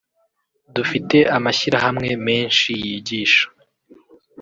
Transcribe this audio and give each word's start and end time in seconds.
dufite 0.75 1.17
amashyirahamwe 1.37 2.09
menshi 2.27 2.71
yigisha 2.85 3.45